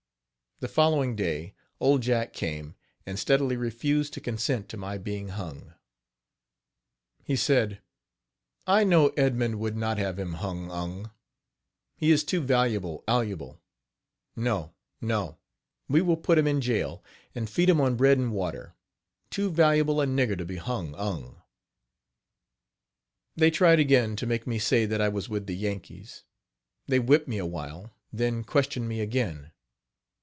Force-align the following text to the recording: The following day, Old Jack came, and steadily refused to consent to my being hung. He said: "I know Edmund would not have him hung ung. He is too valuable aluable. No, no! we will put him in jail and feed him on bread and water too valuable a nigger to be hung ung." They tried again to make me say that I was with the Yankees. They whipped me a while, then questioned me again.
The 0.59 0.67
following 0.67 1.15
day, 1.15 1.55
Old 1.79 2.03
Jack 2.03 2.33
came, 2.33 2.75
and 3.03 3.17
steadily 3.17 3.57
refused 3.57 4.13
to 4.13 4.21
consent 4.21 4.69
to 4.69 4.77
my 4.77 4.99
being 4.99 5.29
hung. 5.29 5.73
He 7.23 7.35
said: 7.35 7.81
"I 8.67 8.83
know 8.83 9.07
Edmund 9.17 9.59
would 9.59 9.75
not 9.75 9.97
have 9.97 10.19
him 10.19 10.33
hung 10.33 10.69
ung. 10.69 11.09
He 11.97 12.11
is 12.11 12.23
too 12.23 12.41
valuable 12.41 13.03
aluable. 13.07 13.57
No, 14.35 14.75
no! 15.01 15.39
we 15.87 15.99
will 15.99 16.15
put 16.15 16.37
him 16.37 16.45
in 16.45 16.61
jail 16.61 17.03
and 17.33 17.49
feed 17.49 17.67
him 17.67 17.81
on 17.81 17.95
bread 17.97 18.19
and 18.19 18.31
water 18.31 18.75
too 19.31 19.49
valuable 19.49 19.99
a 19.99 20.05
nigger 20.05 20.37
to 20.37 20.45
be 20.45 20.57
hung 20.57 20.93
ung." 20.93 21.41
They 23.35 23.49
tried 23.49 23.79
again 23.79 24.15
to 24.17 24.27
make 24.27 24.45
me 24.45 24.59
say 24.59 24.85
that 24.85 25.01
I 25.01 25.09
was 25.09 25.27
with 25.27 25.47
the 25.47 25.55
Yankees. 25.57 26.23
They 26.85 26.99
whipped 26.99 27.27
me 27.27 27.39
a 27.39 27.47
while, 27.47 27.95
then 28.13 28.43
questioned 28.43 28.87
me 28.87 28.99
again. 28.99 29.53